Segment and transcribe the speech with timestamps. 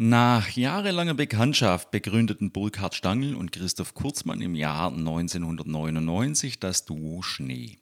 [0.00, 7.78] Nach jahrelanger Bekanntschaft begründeten Burkhard Stangl und Christoph Kurzmann im Jahr 1999 das Duo Schnee.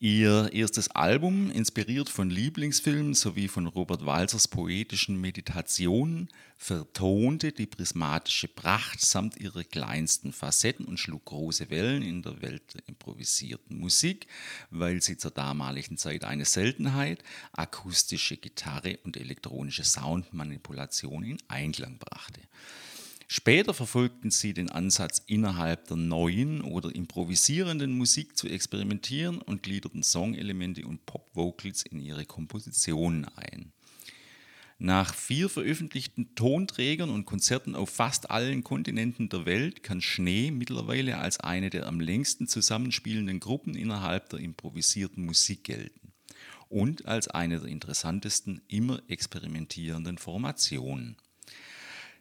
[0.00, 8.46] Ihr erstes Album, inspiriert von Lieblingsfilmen sowie von Robert Walsers poetischen Meditationen, vertonte die prismatische
[8.46, 14.28] Pracht samt ihrer kleinsten Facetten und schlug große Wellen in der Welt der improvisierten Musik,
[14.70, 22.40] weil sie zur damaligen Zeit eine Seltenheit, akustische Gitarre und elektronische Soundmanipulation in Einklang brachte.
[23.30, 30.02] Später verfolgten sie den Ansatz, innerhalb der neuen oder improvisierenden Musik zu experimentieren und gliederten
[30.02, 33.72] Songelemente und Pop-Vocals in ihre Kompositionen ein.
[34.78, 41.18] Nach vier veröffentlichten Tonträgern und Konzerten auf fast allen Kontinenten der Welt kann Schnee mittlerweile
[41.18, 46.12] als eine der am längsten zusammenspielenden Gruppen innerhalb der improvisierten Musik gelten
[46.70, 51.16] und als eine der interessantesten immer experimentierenden Formationen.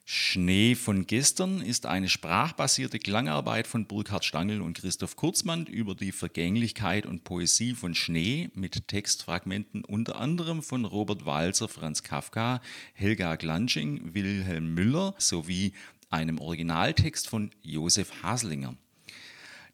[0.10, 6.14] Schnee von gestern ist eine sprachbasierte Klangarbeit von Burkhard Stangl und Christoph Kurzmann über die
[6.14, 12.62] Vergänglichkeit und Poesie von Schnee mit Textfragmenten unter anderem von Robert Walzer, Franz Kafka,
[12.94, 15.74] Helga Glansching, Wilhelm Müller sowie
[16.10, 18.78] einem Originaltext von Josef Haslinger.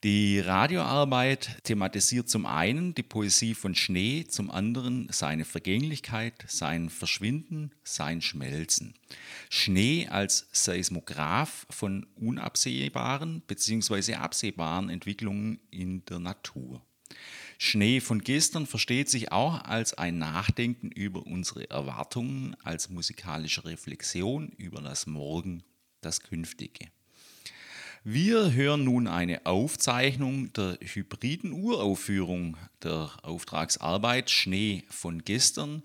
[0.04, 7.72] Die Radioarbeit thematisiert zum einen die Poesie von Schnee, zum anderen seine Vergänglichkeit, sein Verschwinden,
[7.86, 8.96] sein Schmelzen.
[9.50, 14.16] Schnee als Seismograph von unabsehbaren bzw.
[14.16, 16.82] absehbaren Entwicklungen in der Natur.
[17.58, 24.50] Schnee von gestern versteht sich auch als ein Nachdenken über unsere Erwartungen, als musikalische Reflexion
[24.58, 25.64] über das Morgen,
[26.02, 26.90] das Künftige.
[28.06, 35.84] Wir hören nun eine Aufzeichnung der hybriden Uraufführung der Auftragsarbeit Schnee von gestern.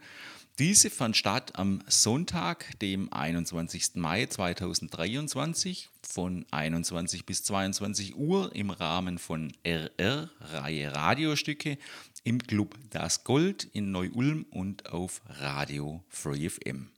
[0.59, 3.95] Diese fand statt am Sonntag, dem 21.
[3.95, 11.79] Mai 2023 von 21 bis 22 Uhr im Rahmen von RR Reihe Radiostücke
[12.25, 16.91] im Club Das Gold in Neu-Ulm und auf Radio Free FM.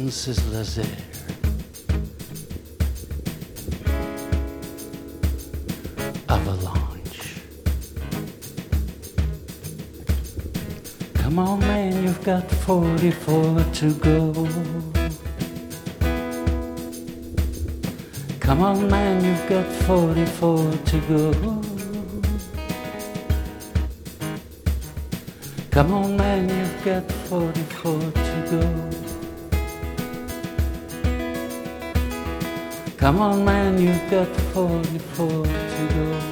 [0.00, 0.86] Wenceslas air.
[6.26, 7.42] Avalanche.
[11.12, 14.48] Come on, man, you've got 44 to go.
[18.40, 21.32] Come on, man, you've got 44 to go.
[25.70, 29.09] Come on, man, you've got 44 to go.
[33.00, 36.29] Come on, man, you've got 44 to go.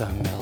[0.00, 0.39] summer.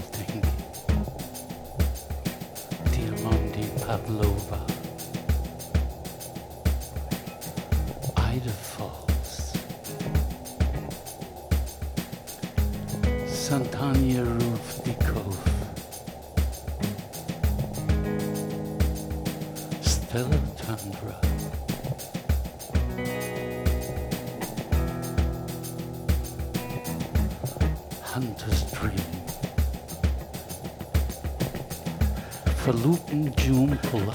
[33.25, 34.15] Jumpula.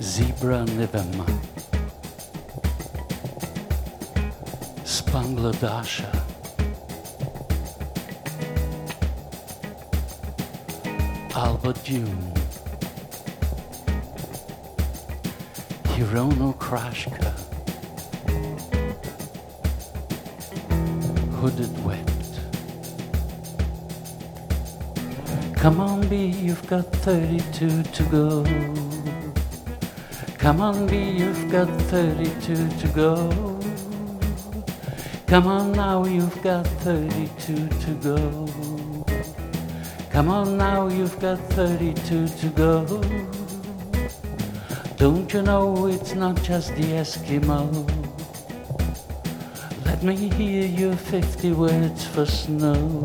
[0.00, 1.26] Zebra Nivema.
[4.84, 6.10] Spangladasha.
[11.34, 12.32] Alba June.
[15.94, 17.32] Hirono Krashka.
[21.40, 22.15] Hooded wept.
[25.56, 28.44] Come on, B, you've got 32 to go.
[30.38, 33.60] Come on, B, you've got 32 to go.
[35.26, 38.46] Come on now, you've got 32 to go.
[40.10, 42.84] Come on now, you've got 32 to go.
[44.96, 47.66] Don't you know it's not just the Eskimo?
[49.84, 53.02] Let me hear your 50 words for snow.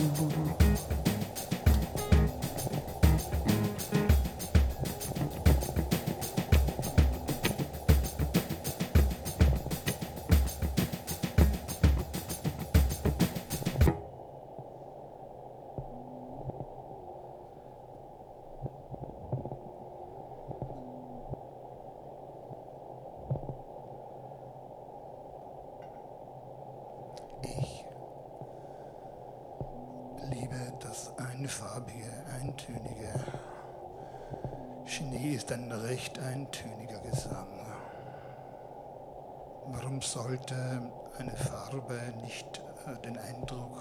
[41.71, 43.77] Farbe nicht äh, den Eindruck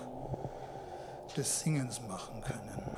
[1.37, 2.97] des Singens machen können?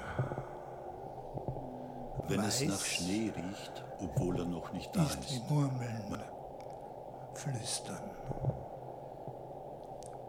[2.29, 5.51] Wenn es Weiß nach Schnee riecht, obwohl er noch nicht da ist wie ist.
[5.51, 6.23] Murmeln,
[7.35, 8.11] Flüstern,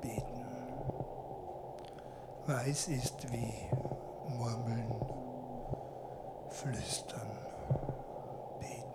[0.01, 0.45] Beten.
[2.47, 3.53] Weiß ist wie
[4.29, 4.95] Murmeln,
[6.49, 7.31] Flüstern,
[8.59, 8.93] Beten.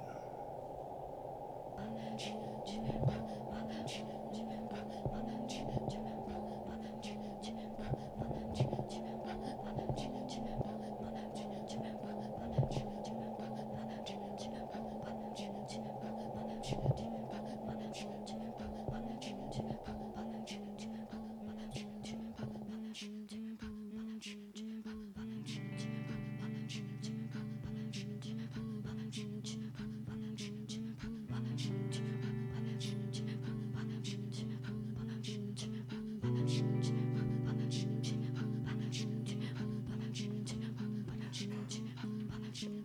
[42.61, 42.83] Wenn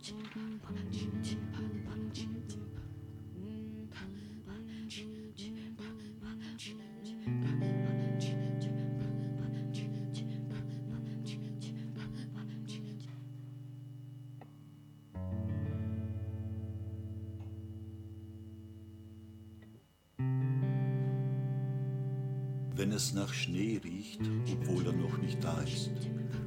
[22.92, 24.20] es nach Schnee riecht,
[24.52, 25.90] obwohl er noch nicht da ist.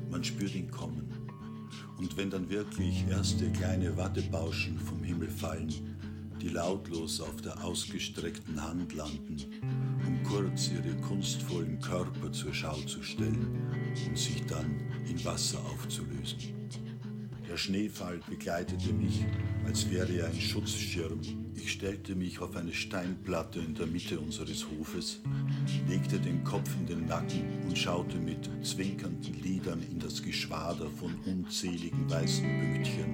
[0.10, 1.17] Man spürt ihn kommen.
[1.98, 5.74] Und wenn dann wirklich erste kleine Wattebauschen vom Himmel fallen,
[6.42, 9.38] die lautlos auf der ausgestreckten Hand landen,
[10.06, 13.58] um kurz ihre kunstvollen Körper zur Schau zu stellen
[14.08, 16.58] und sich dann in Wasser aufzulösen.
[17.50, 19.26] Der Schneefall begleitete mich,
[19.66, 21.22] als wäre er ein Schutzschirm.
[21.56, 25.22] Ich stellte mich auf eine Steinplatte in der Mitte unseres Hofes,
[25.88, 31.14] legte den Kopf in den Nacken und schaute mit zwinkernden Lidern in das Geschwader von
[31.26, 33.14] unzähligen weißen Pünktchen,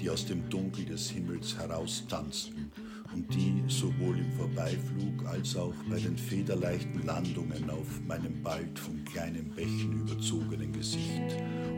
[0.00, 2.70] die aus dem Dunkel des Himmels heraustanzten
[3.14, 9.04] und die sowohl im Vorbeiflug als auch bei den federleichten Landungen auf meinem bald von
[9.04, 11.36] kleinen Bächen überzogenen Gesicht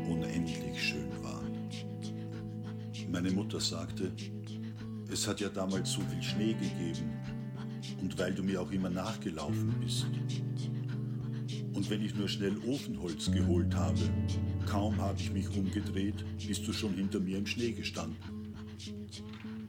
[0.09, 1.69] unendlich schön waren.
[3.11, 4.13] Meine Mutter sagte,
[5.11, 7.13] es hat ja damals so viel Schnee gegeben
[8.01, 10.07] und weil du mir auch immer nachgelaufen bist.
[11.75, 13.99] Und wenn ich nur schnell Ofenholz geholt habe,
[14.67, 18.17] kaum habe ich mich umgedreht, bist du schon hinter mir im Schnee gestanden.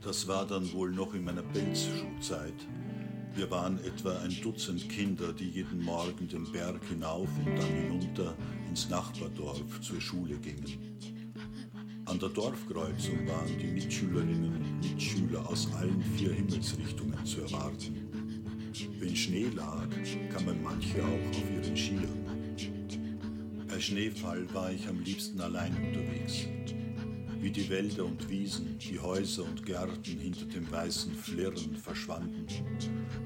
[0.04, 2.54] Das war dann wohl noch in meiner Pelzschuhzeit.
[3.36, 8.36] Wir waren etwa ein Dutzend Kinder, die jeden Morgen den Berg hinauf und dann hinunter
[8.70, 10.98] ins Nachbardorf zur Schule gingen.
[12.06, 17.96] An der Dorfkreuzung waren die Mitschülerinnen und Mitschüler aus allen vier Himmelsrichtungen zu erwarten.
[19.00, 19.88] Wenn Schnee lag,
[20.30, 22.24] kamen manche auch auf ihren Skiern.
[23.70, 26.46] Bei Schneefall war ich am liebsten allein unterwegs.
[27.40, 32.46] Wie die Wälder und Wiesen, die Häuser und Gärten hinter dem weißen Flirren verschwanden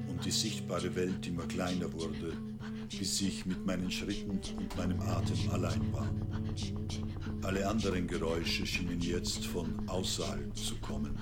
[0.08, 2.32] und die sichtbare Welt immer kleiner wurde,
[2.96, 6.08] bis ich mit meinen Schritten und meinem Atem allein war.
[7.48, 11.18] Alle anderen Geräusche schienen jetzt von außerhalb zu kommen.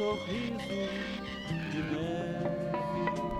[0.00, 0.88] Sorriso
[1.72, 3.39] de neve.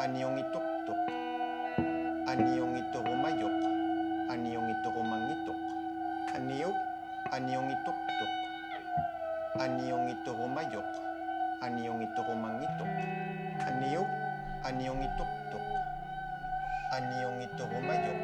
[0.00, 0.96] Anyong ituktok.
[2.24, 3.52] Anyong iturumayok.
[4.32, 5.60] Anyong iturumangitok.
[6.32, 6.72] aniyo,
[7.28, 8.30] Anyong ituktok.
[9.60, 10.88] Anyong iturumayok.
[11.60, 12.90] Anyong iturumangitok.
[13.60, 14.02] aniyo,
[14.64, 15.64] Anyong ituktok.
[16.96, 18.18] Anyong iturumayok.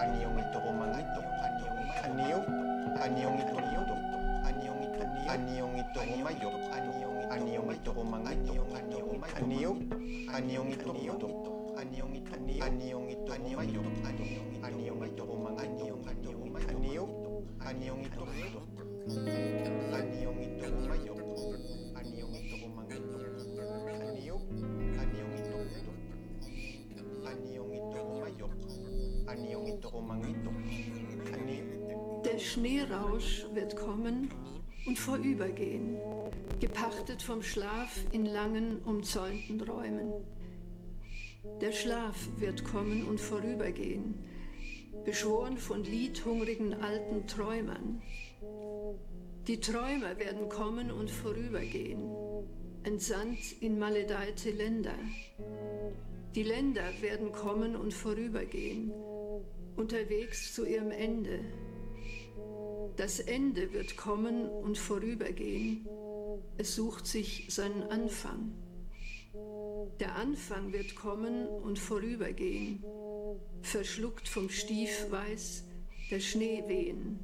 [0.00, 1.26] Anyong iturumangitok.
[2.00, 2.40] aniyo,
[3.04, 4.23] Anyong iturumayok.
[32.24, 34.30] Der Schneerausch wird kommen
[34.94, 35.96] und vorübergehen,
[36.60, 40.12] gepachtet vom Schlaf in langen, umzäunten Räumen.
[41.60, 44.14] Der Schlaf wird kommen und vorübergehen,
[45.04, 48.02] beschworen von liedhungrigen alten Träumern.
[49.48, 52.14] Die Träumer werden kommen und vorübergehen,
[52.84, 54.94] entsandt in maledeite Länder.
[56.36, 58.92] Die Länder werden kommen und vorübergehen,
[59.74, 61.40] unterwegs zu ihrem Ende.
[62.96, 65.88] Das Ende wird kommen und vorübergehen.
[66.56, 68.52] Es sucht sich seinen Anfang.
[70.00, 72.84] Der Anfang wird kommen und vorübergehen,
[73.62, 75.64] verschluckt vom Stiefweiß
[76.10, 77.18] der Schneewehen.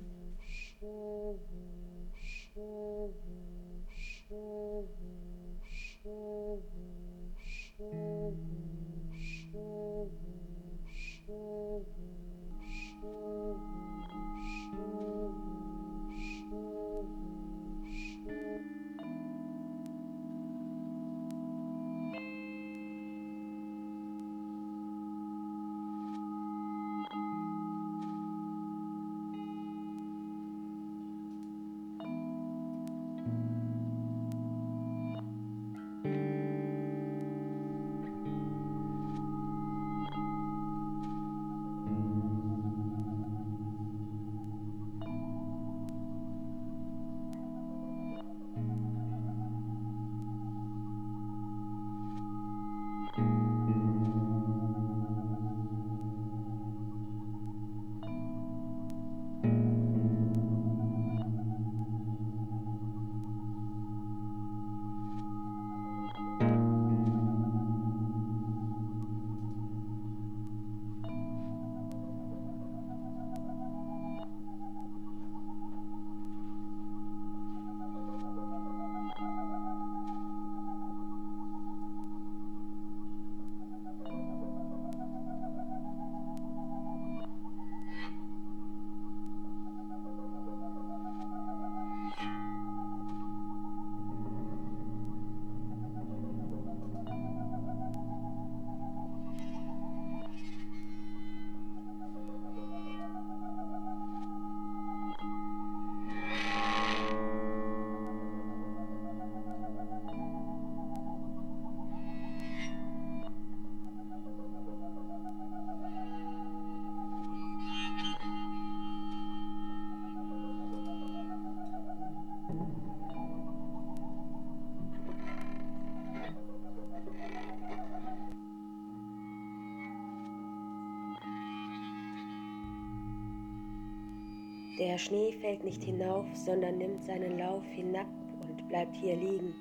[134.81, 138.07] Der Schnee fällt nicht hinauf, sondern nimmt seinen Lauf hinab
[138.40, 139.55] und bleibt hier liegen.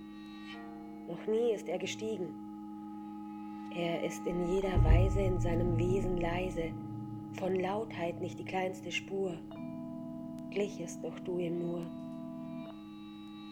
[1.10, 2.29] Noch nie ist er gestiegen.
[3.75, 6.71] Er ist in jeder Weise in seinem Wesen leise,
[7.34, 9.38] von Lautheit nicht die kleinste Spur.
[10.51, 11.86] Gleichest doch du ihm nur.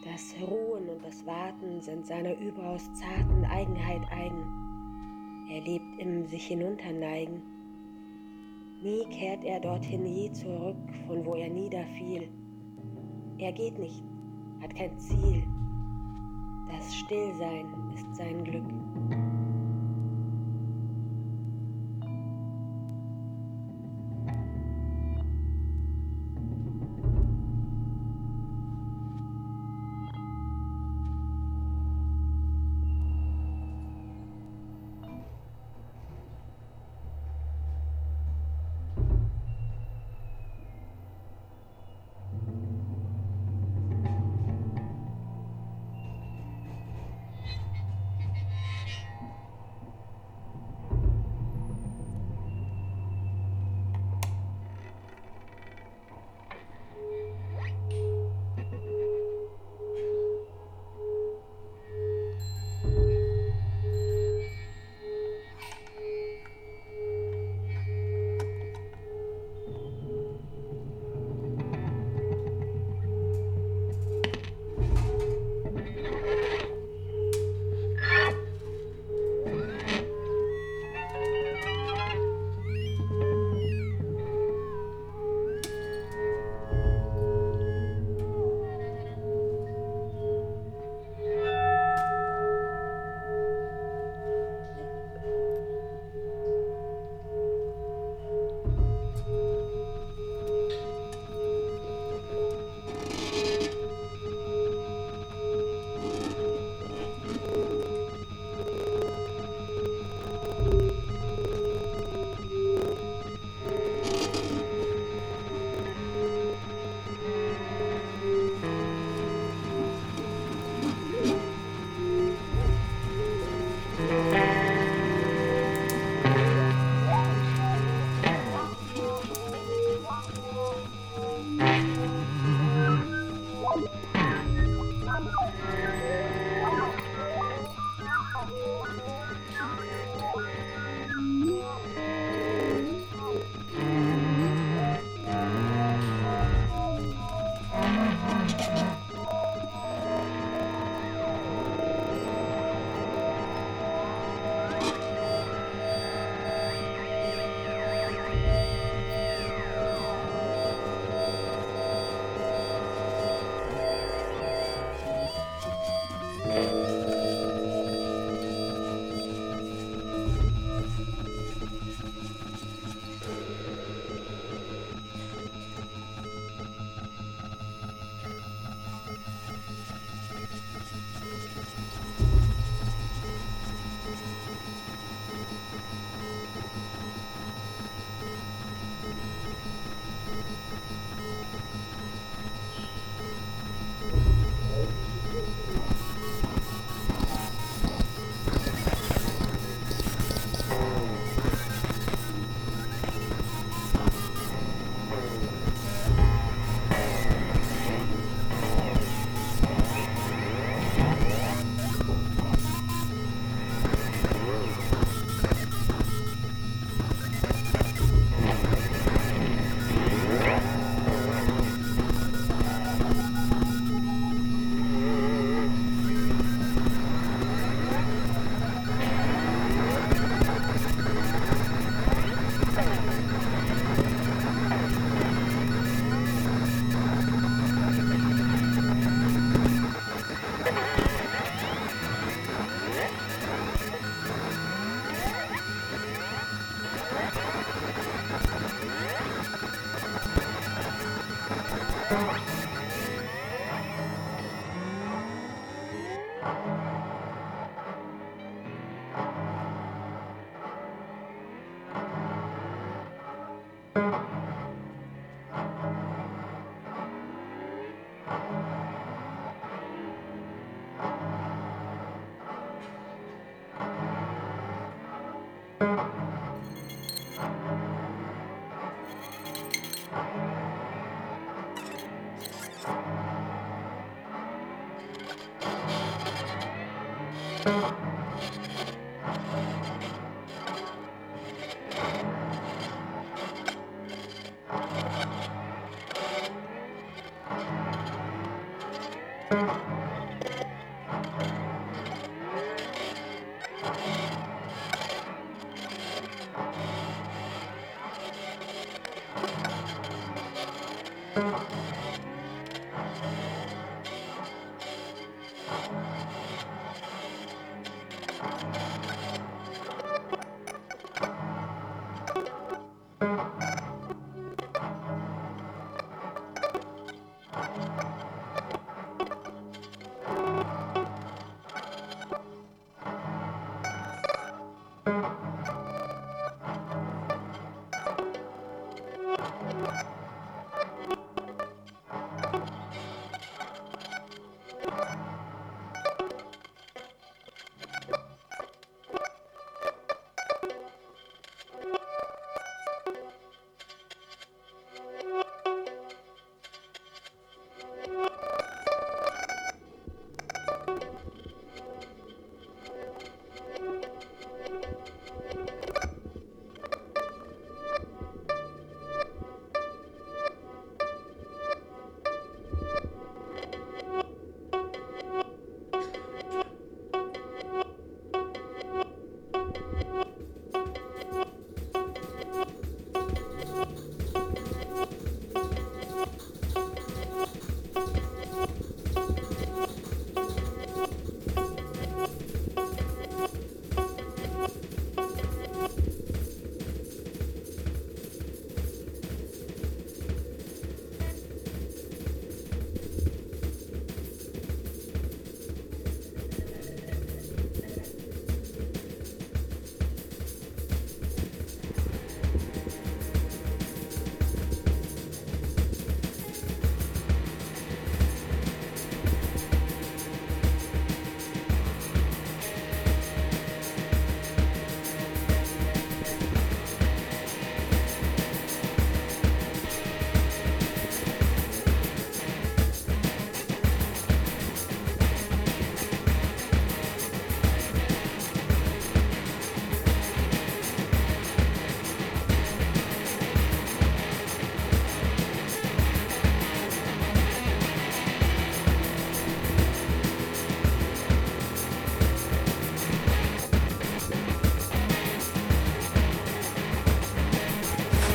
[0.06, 5.48] Das Ruhen und das Warten sind seiner überaus zarten Eigenheit eigen.
[5.52, 7.57] Er lebt im sich hinunterneigen.
[8.84, 12.30] Nie kehrt er dorthin je zurück, von wo er niederfiel.
[13.40, 14.04] Er geht nicht,
[14.62, 15.44] hat kein Ziel.
[16.70, 18.77] Das Stillsein ist sein Glück.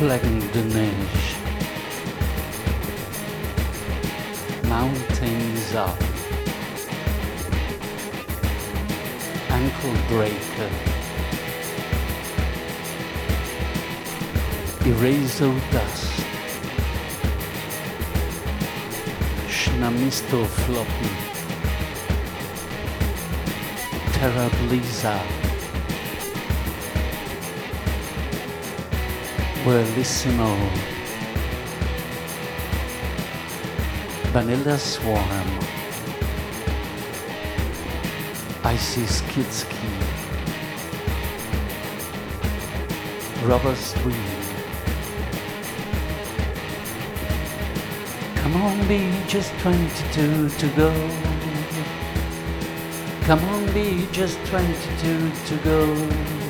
[0.02, 1.36] Flecken de Neige.
[4.68, 5.96] Mountains up.
[9.48, 10.70] Ankle breaker.
[14.86, 16.12] Eraser dust.
[19.48, 21.10] Schnamisto floppy.
[24.12, 25.41] Terra blizzard.
[29.64, 30.56] Bellissimo.
[34.32, 35.58] Vanilla Swarm.
[38.64, 39.76] Icy Skidski.
[43.44, 44.16] Rubber Stream.
[48.34, 50.90] Come on, be just 22 to go.
[53.26, 56.41] Come on, be just 22 to go.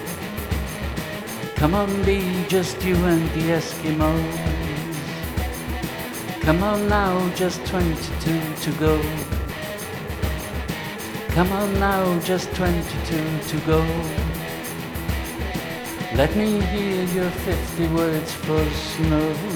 [1.62, 4.32] Come on, be just you and the Eskimos.
[6.40, 9.00] Come on now, just 22 to go.
[11.36, 12.82] Come on now, just 22
[13.50, 13.78] to go.
[16.16, 19.51] Let me hear your 50 words for snow.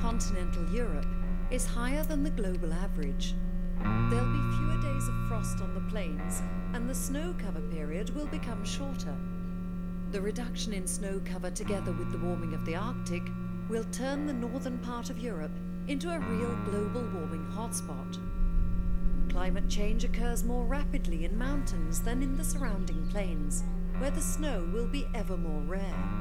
[0.00, 1.06] Continental Europe
[1.50, 3.34] is higher than the global average.
[3.78, 6.42] There'll be fewer days of frost on the plains,
[6.72, 9.14] and the snow cover period will become shorter.
[10.10, 13.22] The reduction in snow cover, together with the warming of the Arctic,
[13.68, 15.52] will turn the northern part of Europe
[15.86, 18.18] into a real global warming hotspot.
[19.30, 23.64] Climate change occurs more rapidly in mountains than in the surrounding plains,
[23.98, 26.19] where the snow will be ever more rare.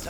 [0.00, 0.08] Watch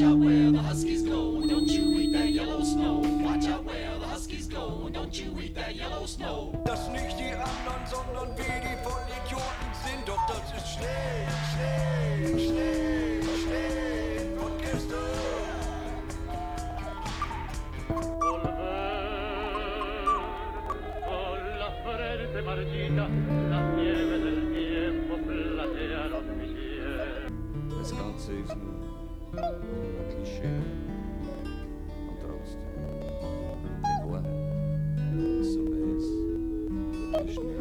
[0.00, 3.00] out where the huskies go, don't you eat that yellow snow.
[3.22, 6.58] Watch out where the huskies go, don't you eat that yellow snow.
[6.64, 13.20] Dass nicht die anderen, sondern wie die Vollidioten sind, doch das ist Schnee, Schnee, Schnee,
[13.42, 15.10] Schnee und gestern.
[17.86, 18.48] Volver
[21.04, 23.06] con la frente marchita,
[23.50, 24.09] la nieve.
[32.20, 32.84] Trotzdem,
[33.80, 36.06] die Wahrheit ist so weiß
[37.24, 37.59] wie Schnee.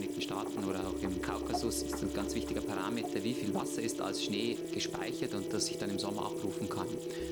[0.00, 4.00] Vereinigten Staaten oder auch im Kaukasus ist ein ganz wichtiger Parameter, wie viel Wasser ist
[4.00, 6.86] als Schnee gespeichert und das sich dann im Sommer abrufen kann.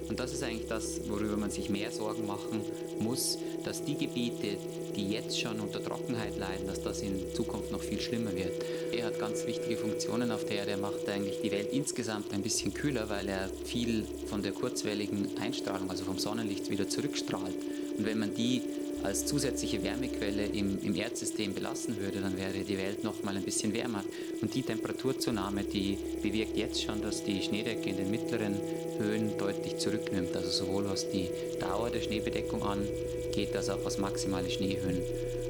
[0.07, 2.61] Und das ist eigentlich das, worüber man sich mehr Sorgen machen
[3.01, 4.59] muss, dass die Gebiete,
[4.95, 8.63] die jetzt schon unter Trockenheit leiden, dass das in Zukunft noch viel schlimmer wird.
[8.93, 10.73] Er hat ganz wichtige Funktionen auf der Erde.
[10.73, 15.39] Er macht eigentlich die Welt insgesamt ein bisschen kühler, weil er viel von der kurzwelligen
[15.41, 17.57] Einstrahlung, also vom Sonnenlicht, wieder zurückstrahlt.
[17.97, 18.61] Und wenn man die
[19.03, 23.43] als zusätzliche Wärmequelle im, im Erdsystem belassen würde, dann wäre die Welt noch mal ein
[23.43, 24.05] bisschen wärmer.
[24.41, 28.57] Und die Temperaturzunahme, die bewirkt jetzt schon, dass die Schneedecke in den mittleren
[28.99, 30.37] Höhen deutlich zurücknimmt.
[30.37, 31.29] Also sowohl was die
[31.61, 35.01] Dauer der Schneebedeckung angeht, als auch was maximale Schneehöhen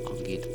[0.05, 0.47] angeht.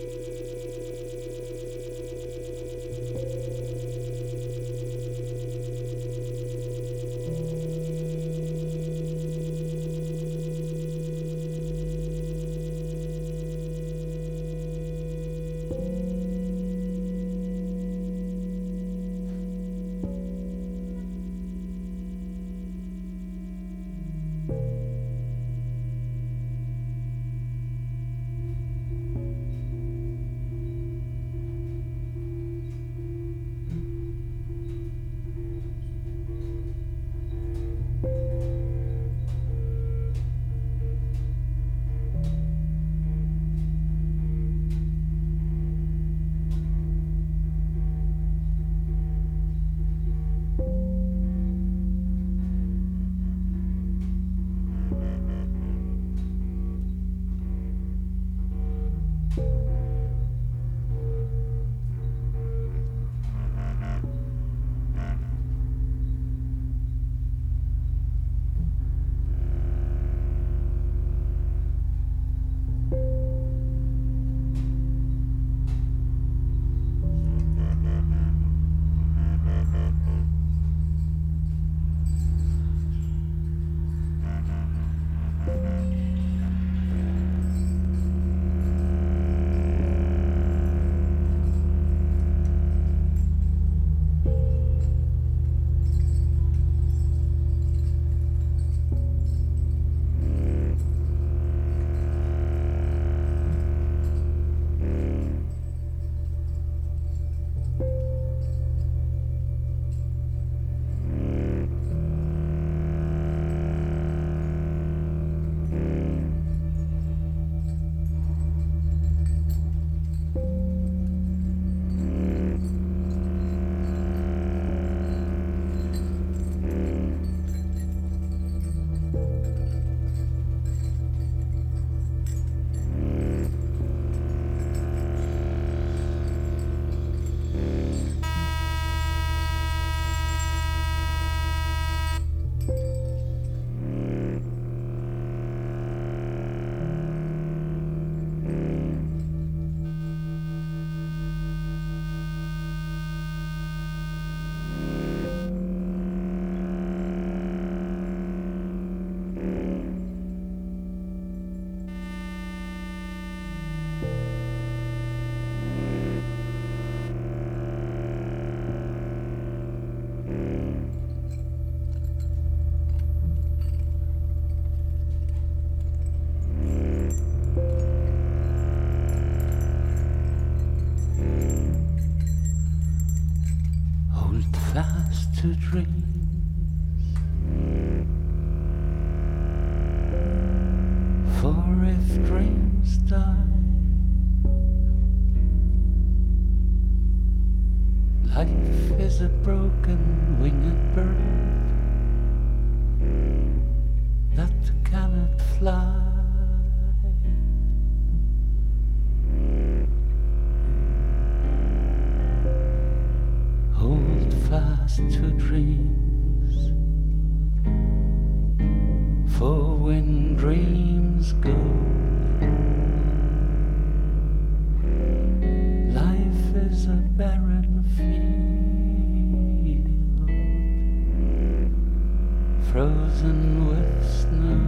[233.24, 234.60] Frozen with snow.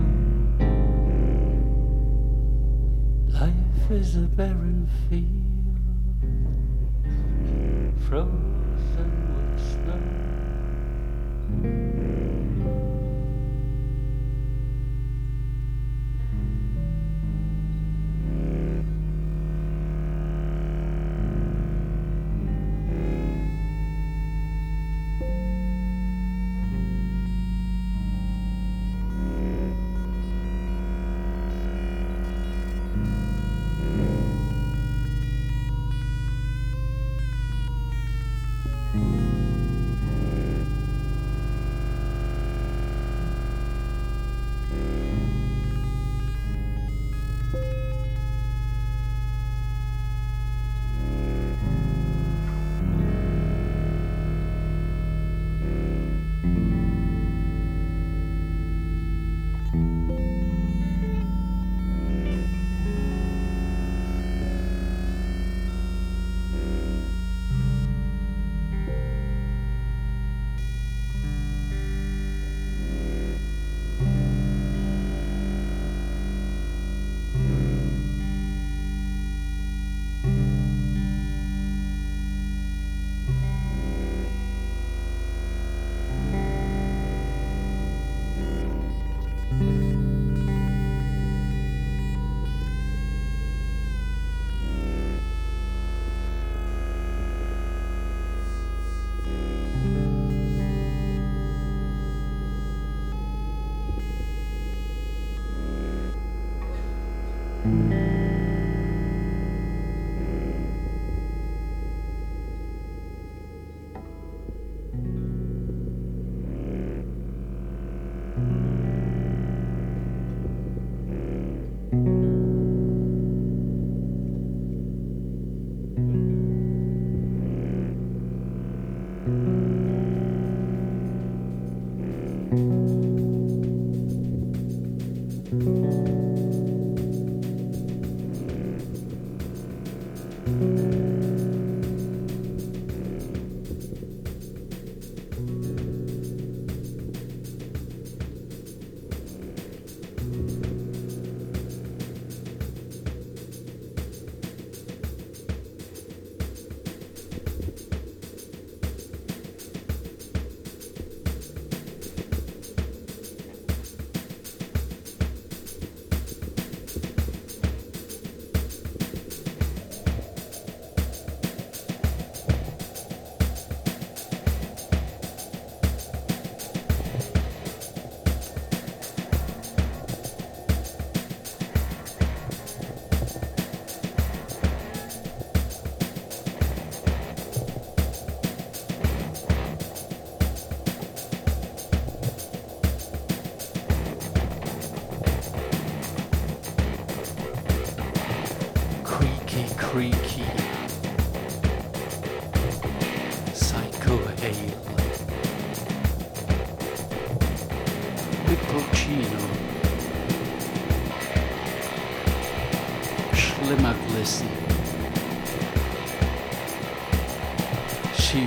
[3.37, 5.77] Life is a barren field,
[8.07, 10.24] frozen with snow.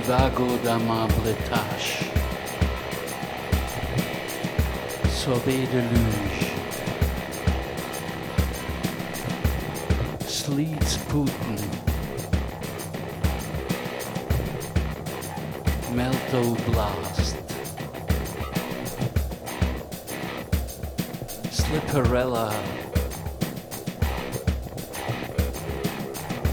[0.09, 2.09] Chivago d'amable tâche.
[5.07, 6.51] Sorbet de luge.
[10.25, 11.57] Sleets Putin.
[15.93, 17.35] Melto Blast.
[21.51, 22.51] Slipperella.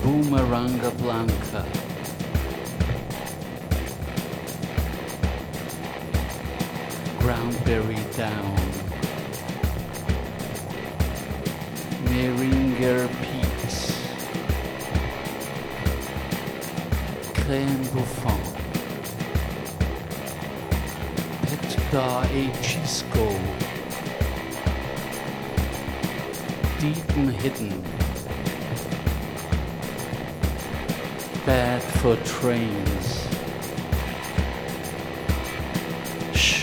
[0.02, 1.75] Boomeranga Blanca.
[7.66, 8.56] Cranberry Down,
[12.04, 13.90] Meringer Peaks,
[17.34, 18.44] Crème Bouffant,
[21.42, 23.26] Petka Achisco,
[26.78, 27.82] Deep and Hidden,
[31.44, 33.25] Bad for Trains,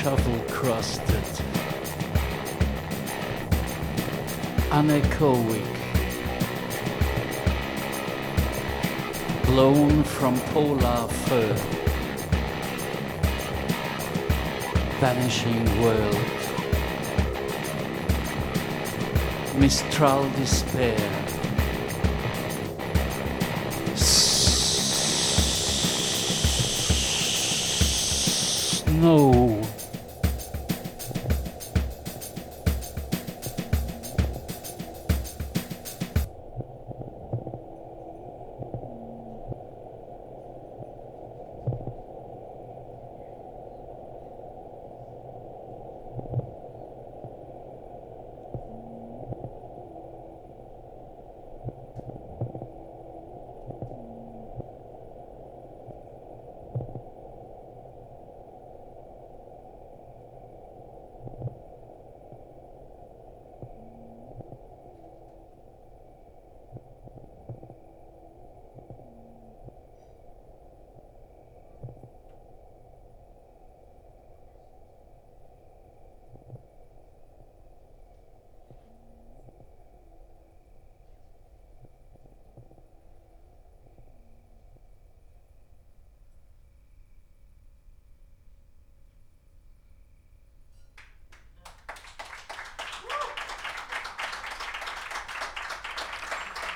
[0.03, 1.29] Shovel Crusted,
[4.69, 5.63] Anechoic,
[9.45, 11.53] Blown from Polar Fur,
[14.99, 16.25] Vanishing World,
[19.57, 20.99] Mistral Despair.
[28.75, 29.42] Snow.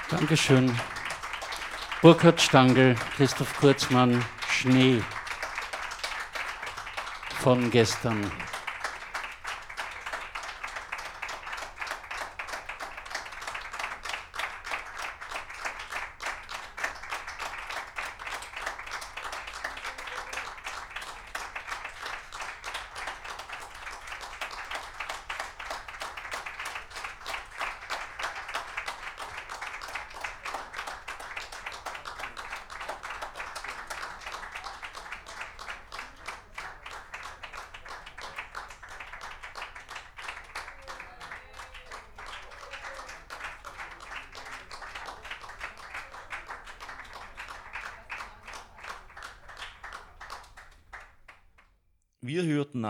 [0.10, 0.74] Dankeschön.
[2.02, 5.02] Burkhard Stangl, Christoph Kurzmann, Schnee
[7.42, 8.32] von gestern.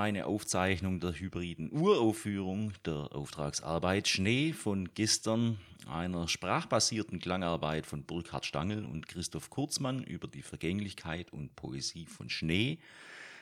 [0.08, 8.45] Eine Aufzeichnung der hybriden Uraufführung der Auftragsarbeit Schnee von gestern, einer sprachbasierten Klangarbeit von Burkhard
[8.45, 12.80] Stangl und Christoph Kurzmann über die Vergänglichkeit und Poesie von Schnee,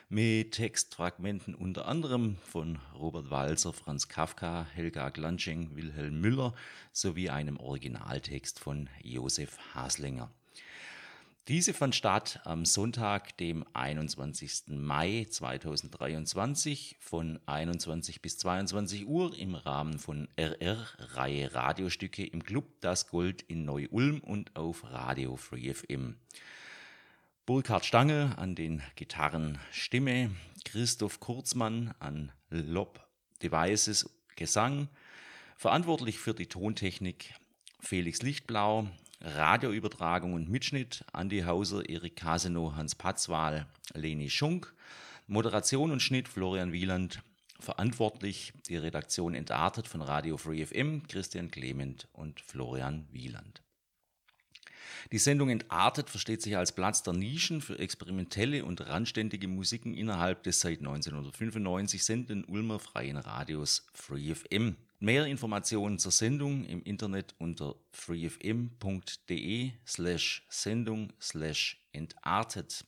[0.10, 6.56] mit Textfragmenten unter anderem von Robert Walser, Franz Kafka, Helga Glansching, Wilhelm Müller
[6.92, 10.32] sowie einem Originaltext von Josef Haslinger.
[11.48, 14.64] Diese fand statt am Sonntag, dem 21.
[14.70, 23.10] Mai 2023 von 21 bis 22 Uhr im Rahmen von RR-Reihe Radiostücke im Club Das
[23.10, 26.16] Gold in Neu-Ulm und auf Radio Free FM.
[27.46, 30.32] Burkhard Stange an den Gitarren Stimme,
[30.64, 33.08] Christoph Kurzmann an Lob
[33.44, 34.90] Devices Gesang,
[35.58, 37.36] verantwortlich für die Tontechnik
[37.80, 38.88] Felix Lichtblau,
[39.26, 43.66] Radioübertragung und Mitschnitt Andi Hauser, Erik Caseno, Hans Patzwal,
[43.96, 44.72] Leni Schunk,
[45.26, 47.24] Moderation und Schnitt Florian Wieland,
[47.60, 53.64] verantwortlich die Redaktion Entartet von Radio Free FM, Christian Clement und Florian Wieland.
[55.12, 60.44] Die Sendung Entartet versteht sich als Platz der Nischen für experimentelle und randständige Musiken innerhalb
[60.44, 64.76] des seit 1995 sendenden Ulmer Freien Radios Free FM.
[65.00, 72.86] Mehr Informationen zur Sendung im Internet unter freefm.de slash Sendung slash entartet.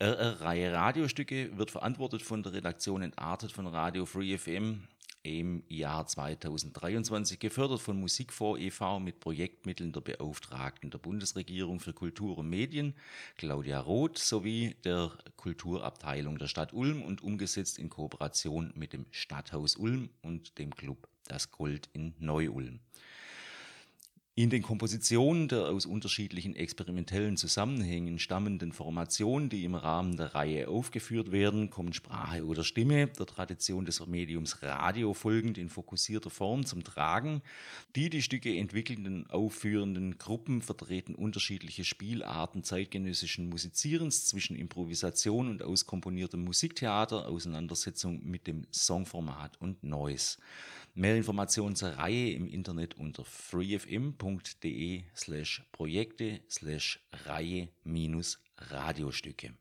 [0.00, 4.86] RR-Reihe Radiostücke wird verantwortet von der Redaktion Entartet von Radio Free FM
[5.28, 8.98] im Jahr 2023, gefördert von Musikfonds e.V.
[8.98, 12.94] mit Projektmitteln der Beauftragten der Bundesregierung für Kultur und Medien,
[13.36, 19.76] Claudia Roth, sowie der Kulturabteilung der Stadt Ulm und umgesetzt in Kooperation mit dem Stadthaus
[19.76, 22.80] Ulm und dem Club Das Gold in Neu-Ulm.
[24.38, 30.68] In den Kompositionen der aus unterschiedlichen experimentellen Zusammenhängen stammenden Formationen, die im Rahmen der Reihe
[30.68, 36.64] aufgeführt werden, kommen Sprache oder Stimme der Tradition des Mediums Radio folgend in fokussierter Form
[36.64, 37.42] zum Tragen.
[37.96, 46.44] Die die Stücke entwickelnden, aufführenden Gruppen vertreten unterschiedliche Spielarten zeitgenössischen Musizierens zwischen Improvisation und auskomponiertem
[46.44, 50.38] Musiktheater, Auseinandersetzung mit dem Songformat und Noise.
[50.98, 59.54] Mehr Informationen zur Reihe im Internet unter freefm.de slash Projekte slash Reihe minus Radiostücke.